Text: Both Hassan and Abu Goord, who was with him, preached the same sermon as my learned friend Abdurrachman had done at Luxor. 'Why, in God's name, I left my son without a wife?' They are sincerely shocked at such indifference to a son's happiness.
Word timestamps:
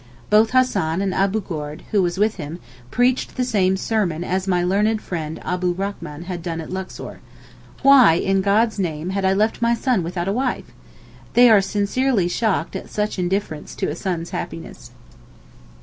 Both 0.31 0.49
Hassan 0.49 0.99
and 1.03 1.13
Abu 1.13 1.41
Goord, 1.43 1.81
who 1.91 2.01
was 2.01 2.17
with 2.17 2.37
him, 2.37 2.57
preached 2.89 3.35
the 3.37 3.43
same 3.43 3.77
sermon 3.77 4.23
as 4.23 4.47
my 4.47 4.63
learned 4.63 4.99
friend 4.99 5.39
Abdurrachman 5.45 6.23
had 6.23 6.41
done 6.41 6.59
at 6.59 6.71
Luxor. 6.71 7.19
'Why, 7.83 8.13
in 8.13 8.41
God's 8.41 8.79
name, 8.79 9.11
I 9.15 9.31
left 9.35 9.61
my 9.61 9.75
son 9.75 10.01
without 10.01 10.27
a 10.27 10.33
wife?' 10.33 10.71
They 11.35 11.51
are 11.51 11.61
sincerely 11.61 12.27
shocked 12.27 12.75
at 12.75 12.89
such 12.89 13.19
indifference 13.19 13.75
to 13.75 13.89
a 13.91 13.95
son's 13.95 14.31
happiness. 14.31 14.89